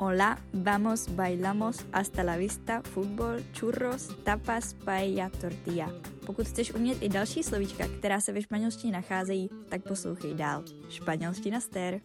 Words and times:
Hola, 0.00 0.38
vamos, 0.52 1.16
bailamos, 1.16 1.84
hasta 1.92 2.22
la 2.22 2.36
vista, 2.36 2.82
fútbol, 2.82 3.42
churros, 3.52 4.08
tapas, 4.24 4.74
paella, 4.84 5.28
tortilla. 5.40 5.92
Pokud 6.26 6.46
chceš 6.46 6.72
umět 6.74 7.02
i 7.02 7.08
další 7.08 7.42
slovíčka, 7.42 7.84
která 7.98 8.20
se 8.20 8.32
ve 8.32 8.42
španělštině 8.42 8.92
nacházejí, 8.92 9.50
tak 9.68 9.82
poslouchej 9.82 10.34
dál. 10.34 10.64
Španělština 10.90 11.60
stér. 11.60 12.00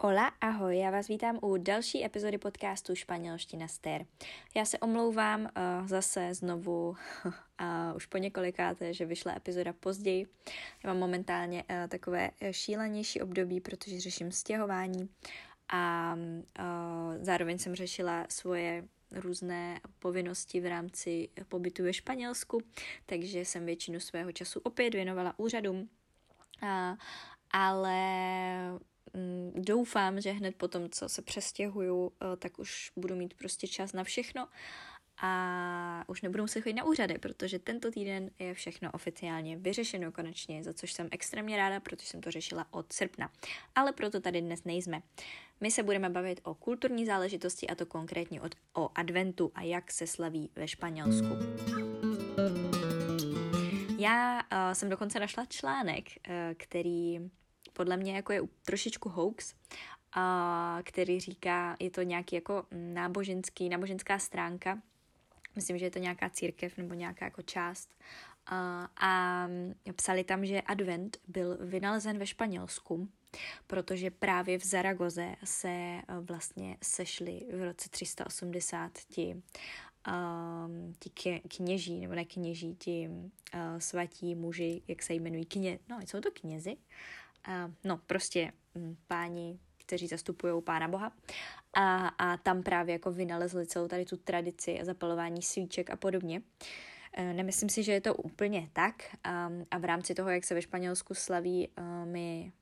Hola, 0.00 0.32
ahoj, 0.40 0.78
já 0.78 0.90
vás 0.90 1.08
vítám 1.08 1.38
u 1.42 1.56
další 1.56 2.04
epizody 2.04 2.38
podcastu 2.38 2.94
Španělština 2.94 3.68
stér. 3.68 4.06
Já 4.54 4.64
se 4.64 4.78
omlouvám 4.78 5.40
uh, 5.40 5.86
zase 5.88 6.34
znovu 6.34 6.96
a 7.58 7.92
už 7.94 8.06
po 8.06 8.18
několikáté, 8.18 8.94
že 8.94 9.06
vyšla 9.06 9.36
epizoda 9.36 9.72
později. 9.72 10.26
Já 10.84 10.92
mám 10.92 10.98
momentálně 10.98 11.64
uh, 11.70 11.88
takové 11.88 12.30
šílenější 12.50 13.22
období, 13.22 13.60
protože 13.60 14.00
řeším 14.00 14.32
stěhování 14.32 15.08
a 15.68 16.14
uh, 16.58 16.64
zároveň 17.20 17.58
jsem 17.58 17.74
řešila 17.74 18.26
svoje 18.30 18.84
různé 19.12 19.80
povinnosti 19.98 20.60
v 20.60 20.66
rámci 20.66 21.28
pobytu 21.48 21.82
ve 21.82 21.92
Španělsku, 21.92 22.62
takže 23.06 23.40
jsem 23.40 23.66
většinu 23.66 24.00
svého 24.00 24.32
času 24.32 24.60
opět 24.62 24.94
věnovala 24.94 25.34
úřadům, 25.36 25.88
uh, 26.62 26.68
ale 27.50 28.00
um, 29.14 29.62
doufám, 29.62 30.20
že 30.20 30.30
hned 30.30 30.56
po 30.56 30.68
tom, 30.68 30.90
co 30.90 31.08
se 31.08 31.22
přestěhuju, 31.22 32.06
uh, 32.06 32.10
tak 32.38 32.58
už 32.58 32.92
budu 32.96 33.16
mít 33.16 33.34
prostě 33.34 33.68
čas 33.68 33.92
na 33.92 34.04
všechno 34.04 34.48
a 35.18 36.04
už 36.06 36.22
nebudu 36.22 36.42
muset 36.42 36.60
chodit 36.60 36.74
na 36.74 36.84
úřady, 36.84 37.18
protože 37.18 37.58
tento 37.58 37.90
týden 37.90 38.30
je 38.38 38.54
všechno 38.54 38.90
oficiálně 38.92 39.56
vyřešeno 39.56 40.12
konečně, 40.12 40.64
za 40.64 40.72
což 40.72 40.92
jsem 40.92 41.08
extrémně 41.10 41.56
ráda, 41.56 41.80
protože 41.80 42.06
jsem 42.06 42.20
to 42.20 42.30
řešila 42.30 42.66
od 42.70 42.92
srpna. 42.92 43.30
Ale 43.74 43.92
proto 43.92 44.20
tady 44.20 44.40
dnes 44.40 44.64
nejsme. 44.64 45.02
My 45.60 45.70
se 45.70 45.82
budeme 45.82 46.10
bavit 46.10 46.40
o 46.42 46.54
kulturní 46.54 47.06
záležitosti 47.06 47.66
a 47.66 47.74
to 47.74 47.86
konkrétně 47.86 48.40
od, 48.40 48.54
o 48.74 48.90
adventu 48.94 49.52
a 49.54 49.62
jak 49.62 49.92
se 49.92 50.06
slaví 50.06 50.50
ve 50.56 50.68
Španělsku. 50.68 51.36
Já 53.98 54.40
uh, 54.52 54.72
jsem 54.72 54.88
dokonce 54.88 55.20
našla 55.20 55.44
článek, 55.44 56.04
uh, 56.08 56.34
který 56.56 57.18
podle 57.72 57.96
mě 57.96 58.16
jako 58.16 58.32
je 58.32 58.40
trošičku 58.62 59.08
hoax, 59.08 59.54
uh, 60.16 60.22
který 60.82 61.20
říká, 61.20 61.76
je 61.80 61.90
to 61.90 62.02
nějaký 62.02 62.34
jako 62.34 62.64
náboženský, 62.72 63.68
náboženská 63.68 64.18
stránka, 64.18 64.82
myslím, 65.56 65.78
že 65.78 65.86
je 65.86 65.90
to 65.90 65.98
nějaká 65.98 66.30
církev 66.30 66.76
nebo 66.76 66.94
nějaká 66.94 67.24
jako 67.24 67.42
část. 67.42 67.94
A, 68.96 69.48
psali 69.96 70.24
tam, 70.24 70.46
že 70.46 70.60
advent 70.60 71.18
byl 71.28 71.58
vynalezen 71.60 72.18
ve 72.18 72.26
Španělsku, 72.26 73.08
protože 73.66 74.10
právě 74.10 74.58
v 74.58 74.64
Zaragoze 74.64 75.36
se 75.44 75.68
e, 75.68 76.02
vlastně 76.20 76.76
sešli 76.82 77.40
v 77.52 77.64
roce 77.64 77.88
380 77.88 78.92
ti, 79.08 79.42
um, 80.08 80.92
ti 80.98 81.40
kněží, 81.56 82.00
nebo 82.00 82.14
ne 82.14 82.24
kněží, 82.24 82.74
ti 82.74 83.08
uh, 83.08 83.60
svatí 83.78 84.34
muži, 84.34 84.82
jak 84.88 85.02
se 85.02 85.14
jmenují 85.14 85.44
kně, 85.44 85.78
no, 85.88 86.00
jsou 86.00 86.20
to 86.20 86.30
knězi, 86.30 86.76
no, 87.84 87.96
prostě 88.06 88.52
um, 88.74 88.96
páni 89.06 89.58
kteří 89.86 90.06
zastupují 90.06 90.62
Pána 90.62 90.88
Boha. 90.88 91.12
A, 91.74 92.08
a 92.08 92.36
tam 92.36 92.62
právě 92.62 92.92
jako 92.92 93.12
vynalezli 93.12 93.66
celou 93.66 93.88
tady 93.88 94.04
tu 94.04 94.16
tradici 94.16 94.80
a 94.80 94.84
zapalování 94.84 95.42
svíček 95.42 95.90
a 95.90 95.96
podobně. 95.96 96.42
E, 97.12 97.32
nemyslím 97.32 97.68
si, 97.68 97.82
že 97.82 97.92
je 97.92 98.00
to 98.00 98.14
úplně 98.14 98.68
tak 98.72 98.94
a, 99.24 99.50
a 99.70 99.78
v 99.78 99.84
rámci 99.84 100.14
toho, 100.14 100.30
jak 100.30 100.44
se 100.44 100.54
ve 100.54 100.62
Španělsku 100.62 101.14
slaví, 101.14 101.68
e, 101.68 102.06
mi 102.06 102.52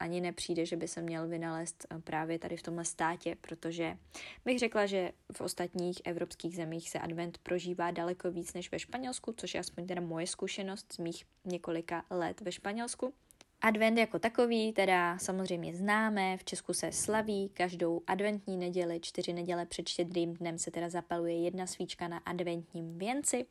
ani 0.00 0.20
nepřijde, 0.20 0.66
že 0.66 0.76
by 0.76 0.88
se 0.88 1.02
měl 1.02 1.28
vynalézt 1.28 1.86
e, 1.90 1.98
právě 1.98 2.38
tady 2.38 2.56
v 2.56 2.62
tomhle 2.62 2.84
státě, 2.84 3.36
protože 3.40 3.96
bych 4.44 4.58
řekla, 4.58 4.86
že 4.86 5.12
v 5.32 5.40
ostatních 5.40 6.00
evropských 6.04 6.56
zemích 6.56 6.90
se 6.90 6.98
advent 6.98 7.38
prožívá 7.38 7.90
daleko 7.90 8.30
víc 8.30 8.54
než 8.54 8.70
ve 8.70 8.78
Španělsku, 8.78 9.32
což 9.36 9.54
je 9.54 9.60
aspoň 9.60 9.86
teda 9.86 10.00
moje 10.00 10.26
zkušenost 10.26 10.92
z 10.92 10.98
mých 10.98 11.24
několika 11.44 12.04
let 12.10 12.40
ve 12.40 12.52
Španělsku. 12.52 13.14
Advent 13.62 13.98
jako 13.98 14.18
takový 14.18 14.72
teda 14.72 15.18
samozřejmě 15.18 15.74
známe, 15.74 16.36
v 16.36 16.44
Česku 16.44 16.72
se 16.72 16.92
slaví 16.92 17.48
každou 17.54 18.02
adventní 18.06 18.56
neděli, 18.56 19.00
čtyři 19.00 19.32
neděle 19.32 19.66
před 19.66 19.88
štědrým 19.88 20.34
dnem 20.34 20.58
se 20.58 20.70
teda 20.70 20.88
zapaluje 20.88 21.44
jedna 21.44 21.66
svíčka 21.66 22.08
na 22.08 22.18
adventním 22.18 22.98
věnci 22.98 23.46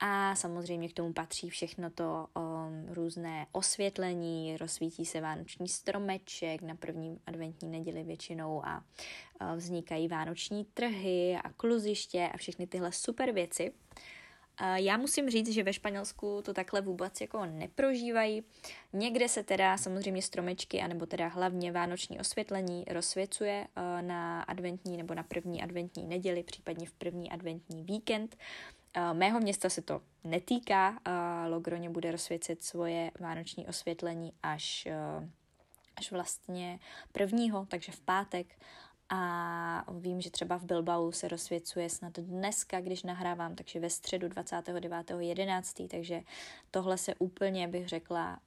a 0.00 0.34
samozřejmě 0.34 0.88
k 0.88 0.92
tomu 0.92 1.12
patří 1.12 1.50
všechno 1.50 1.90
to 1.90 2.26
um, 2.36 2.94
různé 2.94 3.46
osvětlení, 3.52 4.56
rozsvítí 4.56 5.04
se 5.06 5.20
vánoční 5.20 5.68
stromeček 5.68 6.62
na 6.62 6.74
první 6.74 7.20
adventní 7.26 7.70
neděli 7.70 8.02
většinou 8.02 8.66
a 8.66 8.84
uh, 9.40 9.56
vznikají 9.56 10.08
vánoční 10.08 10.64
trhy 10.64 11.38
a 11.44 11.52
kluziště 11.52 12.30
a 12.34 12.36
všechny 12.36 12.66
tyhle 12.66 12.92
super 12.92 13.32
věci. 13.32 13.72
Já 14.74 14.96
musím 14.96 15.30
říct, 15.30 15.48
že 15.48 15.62
ve 15.62 15.72
Španělsku 15.72 16.42
to 16.42 16.54
takhle 16.54 16.80
vůbec 16.80 17.20
jako 17.20 17.46
neprožívají. 17.46 18.44
Někde 18.92 19.28
se 19.28 19.42
teda 19.42 19.76
samozřejmě 19.76 20.22
stromečky, 20.22 20.80
anebo 20.80 21.06
teda 21.06 21.28
hlavně 21.28 21.72
vánoční 21.72 22.20
osvětlení 22.20 22.84
rozsvěcuje 22.90 23.66
eh, 23.76 24.02
na 24.02 24.42
adventní 24.42 24.96
nebo 24.96 25.14
na 25.14 25.22
první 25.22 25.62
adventní 25.62 26.06
neděli, 26.06 26.42
případně 26.42 26.86
v 26.86 26.92
první 26.92 27.30
adventní 27.30 27.84
víkend. 27.84 28.36
Eh, 28.94 29.14
mého 29.14 29.40
města 29.40 29.68
se 29.70 29.82
to 29.82 30.00
netýká, 30.24 30.98
Logroně 31.48 31.90
bude 31.90 32.12
rozsvěcet 32.12 32.62
svoje 32.62 33.10
vánoční 33.20 33.66
osvětlení 33.66 34.32
až 34.42 34.86
eh, 34.86 35.30
až 35.96 36.12
vlastně 36.12 36.78
prvního, 37.12 37.66
takže 37.66 37.92
v 37.92 38.00
pátek 38.00 38.46
a 39.08 39.92
vím, 39.92 40.20
že 40.20 40.30
třeba 40.30 40.56
v 40.58 40.64
Bilbao 40.64 41.12
se 41.12 41.28
rozsvěcuje 41.28 41.90
snad 41.90 42.12
dneska, 42.12 42.80
když 42.80 43.02
nahrávám, 43.02 43.54
takže 43.54 43.80
ve 43.80 43.90
středu 43.90 44.26
29.11. 44.26 45.88
Takže 45.88 46.22
tohle 46.70 46.98
se 46.98 47.14
úplně, 47.14 47.68
bych 47.68 47.88
řekla, 47.88 48.40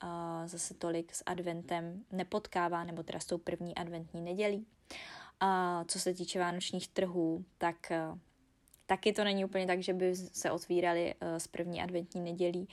zase 0.45 0.73
tolik 0.73 1.15
s 1.15 1.23
adventem 1.25 2.03
nepotkává, 2.11 2.83
nebo 2.83 3.03
teda 3.03 3.19
s 3.19 3.25
tou 3.25 3.37
první 3.37 3.75
adventní 3.75 4.21
nedělí. 4.21 4.65
A 5.39 5.83
co 5.87 5.99
se 5.99 6.13
týče 6.13 6.39
vánočních 6.39 6.87
trhů, 6.87 7.45
tak 7.57 7.91
Taky 8.89 9.13
to 9.13 9.23
není 9.23 9.45
úplně 9.45 9.67
tak, 9.67 9.83
že 9.83 9.93
by 9.93 10.15
se 10.15 10.51
otvíraly 10.51 11.13
uh, 11.21 11.37
z 11.37 11.47
první 11.47 11.81
adventní 11.81 12.21
nedělí. 12.21 12.67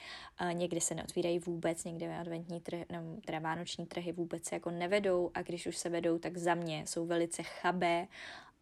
Někdy 0.53 0.81
se 0.81 0.95
neotvírají 0.95 1.39
vůbec, 1.39 1.85
někde 1.85 2.17
adventní 2.17 2.61
trhy, 2.61 2.87
no, 2.93 2.99
teda 3.25 3.39
vánoční 3.39 3.87
trhy 3.87 4.13
vůbec 4.13 4.45
se 4.45 4.55
jako 4.55 4.71
nevedou 4.71 5.31
a 5.35 5.43
když 5.43 5.67
už 5.67 5.77
se 5.77 5.89
vedou, 5.89 6.19
tak 6.19 6.37
za 6.37 6.55
mě 6.55 6.85
jsou 6.87 7.07
velice 7.07 7.43
chabé 7.43 8.07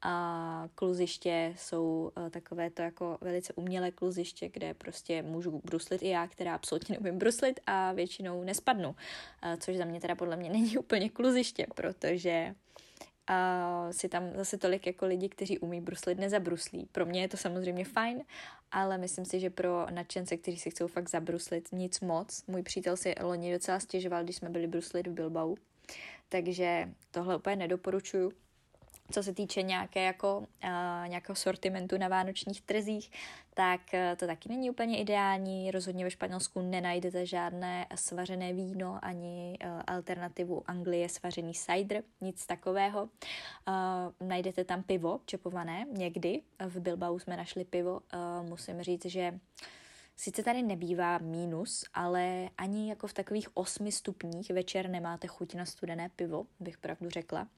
a 0.03 0.69
kluziště 0.75 1.55
jsou 1.57 2.12
uh, 2.17 2.29
takové 2.31 2.71
to 2.71 2.83
jako 2.83 3.19
velice 3.21 3.53
umělé 3.53 3.91
kluziště, 3.91 4.49
kde 4.49 4.75
prostě 4.75 5.23
můžu 5.23 5.61
bruslit 5.65 6.03
i 6.03 6.09
já, 6.09 6.27
která 6.27 6.55
absolutně 6.55 6.93
neumím 6.93 7.19
bruslit 7.19 7.61
a 7.67 7.93
většinou 7.93 8.45
nespadnu, 8.45 8.89
uh, 8.89 8.95
což 9.61 9.77
za 9.77 9.85
mě 9.85 10.01
teda 10.01 10.15
podle 10.15 10.37
mě 10.37 10.51
není 10.51 10.79
úplně 10.79 11.11
kluziště, 11.11 11.67
protože 11.75 12.55
a 13.27 13.88
si 13.93 14.09
tam 14.09 14.31
zase 14.37 14.59
tolik 14.59 14.87
jako 14.87 15.06
lidi, 15.06 15.28
kteří 15.28 15.59
umí 15.59 15.81
bruslit, 15.81 16.19
nezabruslí. 16.19 16.88
Pro 16.93 17.06
mě 17.06 17.21
je 17.21 17.28
to 17.28 17.37
samozřejmě 17.37 17.84
fajn, 17.84 18.25
ale 18.71 18.99
myslím 18.99 19.25
si, 19.25 19.41
že 19.41 19.50
pro 19.50 19.87
nadšence, 19.91 20.37
kteří 20.37 20.59
si 20.59 20.71
chcou 20.71 20.87
fakt 20.87 21.10
zabruslit, 21.10 21.69
nic 21.72 22.00
moc. 22.00 22.44
Můj 22.47 22.62
přítel 22.62 22.97
si 22.97 23.15
loni 23.22 23.53
docela 23.53 23.81
stěžoval, 23.81 24.25
když 24.25 24.37
jsme 24.37 24.50
byli 24.50 24.66
bruslit 24.66 25.06
v 25.06 25.12
Bilbao, 25.12 25.55
takže 26.28 26.88
tohle 27.11 27.37
úplně 27.37 27.56
nedoporučuju 27.56 28.32
co 29.11 29.23
se 29.23 29.35
týče 29.35 29.63
nějaké 29.63 30.03
jako, 30.03 30.39
uh, 30.39 31.09
nějakého 31.09 31.37
sortimentu 31.37 31.99
na 31.99 32.09
vánočních 32.09 32.63
trzích, 32.63 33.11
tak 33.55 33.81
uh, 33.95 34.17
to 34.17 34.27
taky 34.27 34.49
není 34.49 34.71
úplně 34.71 34.99
ideální. 34.99 35.71
Rozhodně 35.71 36.05
ve 36.05 36.11
Španělsku 36.11 36.61
nenajdete 36.61 37.27
žádné 37.27 37.87
svařené 37.95 38.53
víno 38.53 38.99
ani 39.03 39.59
uh, 39.65 39.83
alternativu 39.87 40.62
Anglie 40.67 41.09
svařený 41.09 41.53
cider, 41.53 42.03
nic 42.21 42.47
takového. 42.47 43.03
Uh, 43.03 44.29
najdete 44.29 44.65
tam 44.65 44.83
pivo 44.83 45.21
čepované 45.27 45.87
někdy. 45.93 46.41
V 46.67 46.81
Bilbao 46.81 47.19
jsme 47.19 47.37
našli 47.37 47.65
pivo. 47.65 48.00
Uh, 48.15 48.49
musím 48.49 48.82
říct, 48.82 49.05
že 49.05 49.38
Sice 50.17 50.43
tady 50.43 50.62
nebývá 50.62 51.19
mínus, 51.19 51.85
ale 51.94 52.49
ani 52.59 52.88
jako 52.88 53.06
v 53.06 53.12
takových 53.12 53.56
osmi 53.56 53.93
stupních 53.93 54.50
večer 54.50 54.91
nemáte 54.91 55.26
chuť 55.26 55.55
na 55.55 55.67
studené 55.67 56.09
pivo, 56.09 56.47
bych 56.61 56.79
pravdu 56.79 57.11
řekla. 57.11 57.49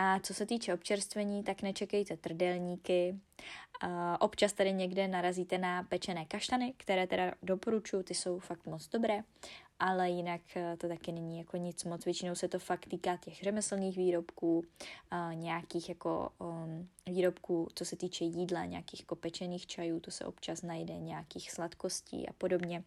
A 0.00 0.18
co 0.20 0.34
se 0.34 0.46
týče 0.46 0.74
občerstvení, 0.74 1.44
tak 1.44 1.62
nečekejte 1.62 2.16
trdelníky. 2.16 3.20
Občas 4.20 4.52
tady 4.52 4.72
někde 4.72 5.08
narazíte 5.08 5.58
na 5.58 5.82
pečené 5.82 6.24
kaštany, 6.24 6.74
které 6.76 7.06
teda 7.06 7.32
doporučuji, 7.42 8.02
ty 8.02 8.14
jsou 8.14 8.38
fakt 8.38 8.66
moc 8.66 8.88
dobré 8.88 9.22
ale 9.80 10.10
jinak 10.10 10.40
eh, 10.56 10.76
to 10.76 10.88
taky 10.88 11.12
není 11.12 11.38
jako 11.38 11.56
nic 11.56 11.84
moc. 11.84 12.04
Většinou 12.04 12.34
se 12.34 12.48
to 12.48 12.58
fakt 12.58 12.86
týká 12.86 13.16
těch 13.16 13.42
řemeslných 13.42 13.96
výrobků, 13.96 14.64
nějakých 15.34 15.88
jako 15.88 16.30
um, 16.38 16.88
výrobků, 17.06 17.68
co 17.74 17.84
se 17.84 17.96
týče 17.96 18.24
jídla, 18.24 18.64
nějakých 18.64 19.00
jako 19.00 19.16
pečených 19.16 19.66
čajů, 19.66 20.00
to 20.00 20.10
se 20.10 20.24
občas 20.24 20.62
najde, 20.62 20.98
nějakých 20.98 21.50
sladkostí 21.50 22.28
a 22.28 22.32
podobně, 22.32 22.82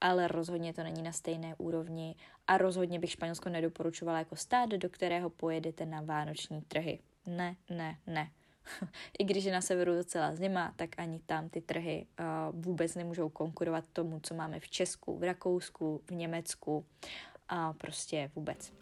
ale 0.00 0.28
rozhodně 0.28 0.72
to 0.72 0.82
není 0.82 1.02
na 1.02 1.12
stejné 1.12 1.54
úrovni 1.58 2.14
a 2.46 2.58
rozhodně 2.58 2.98
bych 2.98 3.10
Španělsko 3.10 3.48
nedoporučovala 3.48 4.18
jako 4.18 4.36
stát, 4.36 4.70
do 4.70 4.88
kterého 4.88 5.30
pojedete 5.30 5.86
na 5.86 6.00
vánoční 6.00 6.62
trhy. 6.62 6.98
Ne, 7.26 7.56
ne, 7.70 7.98
ne. 8.06 8.30
I 9.18 9.24
když 9.24 9.44
je 9.44 9.52
na 9.52 9.60
severu 9.60 9.94
docela 9.94 10.34
zima, 10.34 10.72
tak 10.76 10.90
ani 10.98 11.18
tam 11.26 11.48
ty 11.48 11.60
trhy 11.60 12.06
uh, 12.20 12.26
vůbec 12.60 12.94
nemůžou 12.94 13.28
konkurovat 13.28 13.84
tomu, 13.92 14.20
co 14.22 14.34
máme 14.34 14.60
v 14.60 14.68
Česku, 14.68 15.18
v 15.18 15.22
Rakousku, 15.22 16.00
v 16.06 16.10
Německu 16.10 16.84
a 17.48 17.72
prostě 17.72 18.30
vůbec. 18.34 18.72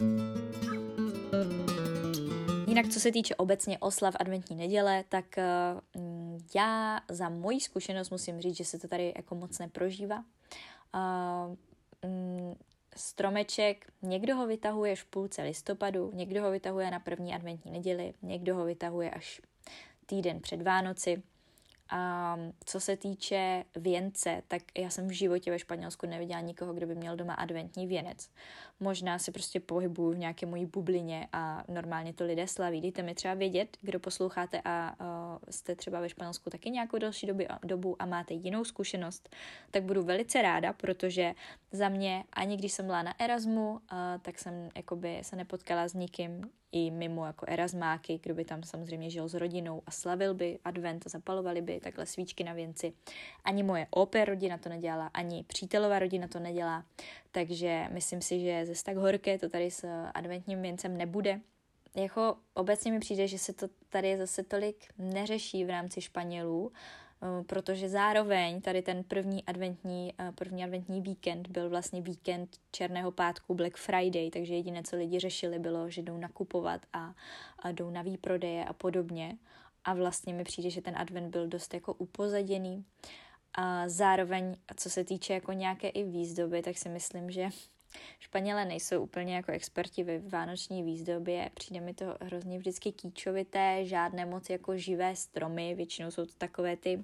Jinak, 2.67 2.87
co 2.87 2.99
se 2.99 3.11
týče 3.11 3.35
obecně 3.35 3.77
oslav 3.79 4.15
adventní 4.19 4.55
neděle, 4.55 5.03
tak 5.09 5.25
uh, 5.37 6.01
já 6.55 6.99
za 7.09 7.29
moji 7.29 7.59
zkušenost 7.59 8.09
musím 8.09 8.41
říct, 8.41 8.57
že 8.57 8.65
se 8.65 8.79
to 8.79 8.87
tady 8.87 9.13
jako 9.17 9.35
moc 9.35 9.59
neprožívá. 9.59 10.23
Uh, 10.95 11.55
stromeček, 12.97 13.85
někdo 14.01 14.35
ho 14.35 14.47
vytahuje 14.47 14.95
v 14.95 15.05
půlce 15.05 15.43
listopadu, 15.43 16.11
někdo 16.13 16.41
ho 16.41 16.51
vytahuje 16.51 16.91
na 16.91 16.99
první 16.99 17.35
adventní 17.35 17.71
neděli, 17.71 18.13
někdo 18.21 18.55
ho 18.55 18.65
vytahuje 18.65 19.09
až 19.09 19.41
týden 20.05 20.39
před 20.39 20.61
Vánoci. 20.61 21.23
A 21.89 22.37
co 22.65 22.79
se 22.79 22.97
týče 22.97 23.63
věnce, 23.75 24.43
tak 24.47 24.61
já 24.77 24.89
jsem 24.89 25.07
v 25.07 25.11
životě 25.11 25.51
ve 25.51 25.59
Španělsku 25.59 26.05
neviděla 26.05 26.41
nikoho, 26.41 26.73
kdo 26.73 26.87
by 26.87 26.95
měl 26.95 27.15
doma 27.15 27.33
adventní 27.33 27.87
věnec. 27.87 28.29
Možná 28.79 29.19
se 29.19 29.31
prostě 29.31 29.59
pohybuju 29.59 30.11
v 30.11 30.17
nějaké 30.17 30.45
mojí 30.45 30.65
bublině 30.65 31.27
a 31.33 31.63
normálně 31.67 32.13
to 32.13 32.25
lidé 32.25 32.47
slaví. 32.47 32.81
Dejte 32.81 33.03
mi 33.03 33.15
třeba 33.15 33.33
vědět, 33.33 33.77
kdo 33.81 33.99
posloucháte 33.99 34.61
a 34.65 34.95
uh, 34.99 35.37
jste 35.49 35.75
třeba 35.75 35.99
ve 35.99 36.09
Španělsku 36.09 36.49
taky 36.49 36.69
nějakou 36.69 36.97
další 36.97 37.27
doby, 37.27 37.47
dobu 37.63 37.95
a 37.99 38.05
máte 38.05 38.33
jinou 38.33 38.63
zkušenost, 38.63 39.29
tak 39.71 39.83
budu 39.83 40.03
velice 40.03 40.41
ráda, 40.41 40.73
protože 40.73 41.33
za 41.71 41.89
mě, 41.89 42.23
ani 42.33 42.57
když 42.57 42.71
jsem 42.71 42.85
byla 42.85 43.03
na 43.03 43.21
Erasmu, 43.21 43.71
uh, 43.71 43.79
tak 44.21 44.39
jsem 44.39 44.69
jakoby 44.75 45.19
se 45.21 45.35
nepotkala 45.35 45.87
s 45.87 45.93
nikým, 45.93 46.49
i 46.71 46.91
mimo 46.91 47.25
jako 47.25 47.45
erasmáky, 47.49 48.19
kdo 48.23 48.35
by 48.35 48.45
tam 48.45 48.63
samozřejmě 48.63 49.09
žil 49.09 49.29
s 49.29 49.33
rodinou 49.33 49.81
a 49.85 49.91
slavil 49.91 50.33
by 50.33 50.59
advent, 50.65 51.03
zapalovali 51.07 51.61
by 51.61 51.79
takhle 51.79 52.05
svíčky 52.05 52.43
na 52.43 52.53
věnci. 52.53 52.93
Ani 53.43 53.63
moje 53.63 53.87
oper 53.89 54.27
rodina 54.29 54.57
to 54.57 54.69
nedělala, 54.69 55.07
ani 55.07 55.43
přítelová 55.43 55.99
rodina 55.99 56.27
to 56.27 56.39
nedělá, 56.39 56.85
takže 57.31 57.87
myslím 57.91 58.21
si, 58.21 58.39
že 58.39 58.65
zase 58.65 58.83
tak 58.83 58.97
horké 58.97 59.37
to 59.37 59.49
tady 59.49 59.71
s 59.71 59.87
adventním 60.13 60.61
věncem 60.61 60.97
nebude. 60.97 61.41
Jako 61.95 62.37
obecně 62.53 62.91
mi 62.91 62.99
přijde, 62.99 63.27
že 63.27 63.39
se 63.39 63.53
to 63.53 63.67
tady 63.89 64.17
zase 64.17 64.43
tolik 64.43 64.85
neřeší 64.97 65.65
v 65.65 65.69
rámci 65.69 66.01
Španělů, 66.01 66.71
protože 67.47 67.89
zároveň 67.89 68.61
tady 68.61 68.81
ten 68.81 69.03
první 69.03 69.45
adventní, 69.45 70.13
eh, 70.19 70.31
první 70.31 70.63
adventní 70.63 71.01
víkend 71.01 71.47
byl 71.47 71.69
vlastně 71.69 72.01
víkend 72.01 72.57
Černého 72.71 73.11
pátku, 73.11 73.55
Black 73.55 73.77
Friday, 73.77 74.29
takže 74.29 74.53
jediné, 74.53 74.83
co 74.83 74.95
lidi 74.95 75.19
řešili, 75.19 75.59
bylo, 75.59 75.89
že 75.89 76.01
jdou 76.01 76.17
nakupovat 76.17 76.81
a, 76.93 77.13
a 77.59 77.71
jdou 77.71 77.89
na 77.89 78.01
výprodeje 78.01 78.65
a 78.65 78.73
podobně. 78.73 79.37
A 79.83 79.93
vlastně 79.93 80.33
mi 80.33 80.43
přijde, 80.43 80.69
že 80.69 80.81
ten 80.81 80.97
advent 80.97 81.31
byl 81.31 81.47
dost 81.47 81.73
jako 81.73 81.93
upozaděný. 81.93 82.85
A 83.53 83.89
zároveň, 83.89 84.55
co 84.75 84.89
se 84.89 85.03
týče 85.03 85.33
jako 85.33 85.51
nějaké 85.51 85.89
i 85.89 86.03
výzdoby, 86.03 86.61
tak 86.61 86.77
si 86.77 86.89
myslím, 86.89 87.31
že 87.31 87.49
Španělé 88.19 88.65
nejsou 88.65 89.03
úplně 89.03 89.35
jako 89.35 89.51
experti 89.51 90.03
ve 90.03 90.19
vánoční 90.19 90.83
výzdobě, 90.83 91.49
přijde 91.53 91.81
mi 91.81 91.93
to 91.93 92.17
hrozně 92.21 92.57
vždycky 92.57 92.91
kýčovité, 92.91 93.85
žádné 93.85 94.25
moc 94.25 94.49
jako 94.49 94.77
živé 94.77 95.15
stromy, 95.15 95.75
většinou 95.75 96.11
jsou 96.11 96.25
to 96.25 96.33
takové 96.37 96.77
ty 96.77 97.03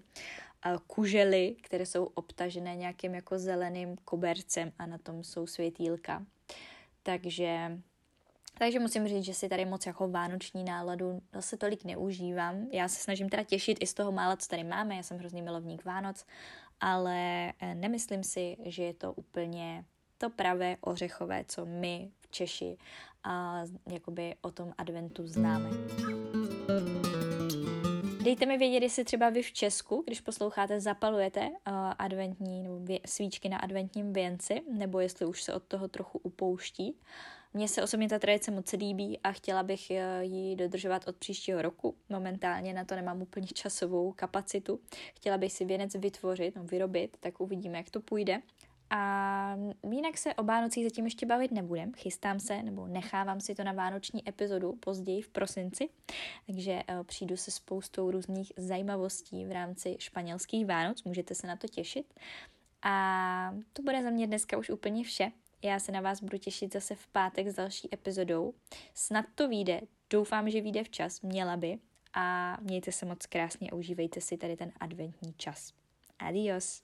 kužely, 0.87 1.55
které 1.61 1.85
jsou 1.85 2.05
obtažené 2.05 2.75
nějakým 2.75 3.15
jako 3.15 3.39
zeleným 3.39 3.95
kobercem 4.05 4.71
a 4.79 4.85
na 4.85 4.97
tom 4.97 5.23
jsou 5.23 5.47
světýlka. 5.47 6.25
Takže 7.03 7.77
takže 8.57 8.79
musím 8.79 9.07
říct, 9.07 9.25
že 9.25 9.33
si 9.33 9.49
tady 9.49 9.65
moc 9.65 9.85
jako 9.85 10.07
vánoční 10.07 10.63
náladu 10.63 11.21
zase 11.33 11.57
tolik 11.57 11.83
neužívám. 11.83 12.67
Já 12.71 12.87
se 12.87 13.03
snažím 13.03 13.29
teda 13.29 13.43
těšit 13.43 13.77
i 13.81 13.87
z 13.87 13.93
toho 13.93 14.11
mála, 14.11 14.37
co 14.37 14.47
tady 14.47 14.63
máme. 14.63 14.95
Já 14.95 15.03
jsem 15.03 15.17
hrozný 15.17 15.41
milovník 15.41 15.85
Vánoc, 15.85 16.25
ale 16.79 17.53
eh, 17.59 17.75
nemyslím 17.75 18.23
si, 18.23 18.57
že 18.65 18.83
je 18.83 18.93
to 18.93 19.13
úplně 19.13 19.85
to 20.23 20.29
pravé 20.29 20.77
ořechové, 20.81 21.45
co 21.47 21.65
my 21.65 22.11
v 22.19 22.31
Češi 22.31 22.77
a 23.23 23.63
jakoby 23.91 24.35
o 24.41 24.51
tom 24.51 24.73
adventu 24.77 25.27
známe. 25.27 25.69
Dejte 28.23 28.45
mi 28.45 28.57
vědět, 28.57 28.83
jestli 28.83 29.03
třeba 29.03 29.29
vy 29.29 29.43
v 29.43 29.51
Česku, 29.51 30.03
když 30.05 30.21
posloucháte, 30.21 30.79
zapalujete 30.79 31.41
uh, 31.41 31.53
adventní 31.99 32.63
nebo 32.63 32.75
vě- 32.79 32.99
svíčky 33.05 33.49
na 33.49 33.57
adventním 33.57 34.13
věnci, 34.13 34.61
nebo 34.71 34.99
jestli 34.99 35.25
už 35.25 35.43
se 35.43 35.53
od 35.53 35.63
toho 35.63 35.87
trochu 35.87 36.17
upouští. 36.17 36.95
Mně 37.53 37.67
se 37.67 37.83
osobně 37.83 38.09
ta 38.09 38.19
tradice 38.19 38.51
moc 38.51 38.71
líbí 38.71 39.19
a 39.23 39.31
chtěla 39.31 39.63
bych 39.63 39.91
uh, 39.91 40.21
ji 40.21 40.55
dodržovat 40.55 41.07
od 41.07 41.15
příštího 41.15 41.61
roku. 41.61 41.95
Momentálně 42.09 42.73
na 42.73 42.85
to 42.85 42.95
nemám 42.95 43.21
úplně 43.21 43.47
časovou 43.47 44.11
kapacitu. 44.11 44.79
Chtěla 45.15 45.37
bych 45.37 45.53
si 45.53 45.65
věnec 45.65 45.95
vytvořit, 45.95 46.55
no, 46.55 46.63
vyrobit, 46.63 47.17
tak 47.19 47.41
uvidíme, 47.41 47.77
jak 47.77 47.89
to 47.89 47.99
půjde. 47.99 48.41
A 48.95 49.57
jinak 49.91 50.17
se 50.17 50.33
o 50.33 50.43
Vánocích 50.43 50.83
zatím 50.83 51.05
ještě 51.05 51.25
bavit 51.25 51.51
nebudem. 51.51 51.93
Chystám 51.93 52.39
se, 52.39 52.63
nebo 52.63 52.87
nechávám 52.87 53.41
si 53.41 53.55
to 53.55 53.63
na 53.63 53.71
vánoční 53.71 54.29
epizodu 54.29 54.73
později 54.73 55.21
v 55.21 55.29
prosinci, 55.29 55.89
takže 56.45 56.81
uh, 56.89 57.03
přijdu 57.03 57.37
se 57.37 57.51
spoustou 57.51 58.11
různých 58.11 58.53
zajímavostí 58.57 59.45
v 59.45 59.51
rámci 59.51 59.95
španělských 59.99 60.65
Vánoc, 60.65 61.03
můžete 61.03 61.35
se 61.35 61.47
na 61.47 61.55
to 61.55 61.67
těšit. 61.67 62.13
A 62.81 63.55
to 63.73 63.81
bude 63.81 64.03
za 64.03 64.09
mě 64.09 64.27
dneska 64.27 64.57
už 64.57 64.69
úplně 64.69 65.03
vše. 65.03 65.31
Já 65.63 65.79
se 65.79 65.91
na 65.91 66.01
vás 66.01 66.21
budu 66.21 66.37
těšit 66.37 66.73
zase 66.73 66.95
v 66.95 67.07
pátek 67.07 67.47
s 67.47 67.55
další 67.55 67.89
epizodou. 67.93 68.53
Snad 68.93 69.25
to 69.35 69.47
vyjde, 69.47 69.81
doufám, 70.09 70.49
že 70.49 70.61
vyjde 70.61 70.83
včas, 70.83 71.21
měla 71.21 71.57
by. 71.57 71.79
A 72.13 72.57
mějte 72.61 72.91
se 72.91 73.05
moc 73.05 73.25
krásně 73.25 73.69
a 73.69 73.75
užívejte 73.75 74.21
si 74.21 74.37
tady 74.37 74.55
ten 74.57 74.71
adventní 74.79 75.33
čas. 75.37 75.73
Adios. 76.19 76.83